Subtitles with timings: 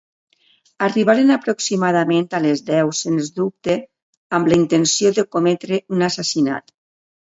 [0.85, 3.75] Arribaren aproximadament a les deu, sense dubte
[4.39, 6.79] amb la intenció de cometre un assassinat.